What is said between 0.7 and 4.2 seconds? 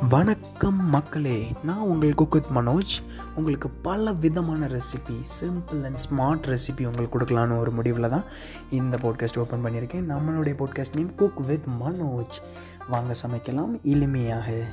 மக்களே நான் உங்கள் குக் வித் மனோஜ். உங்களுக்கு பல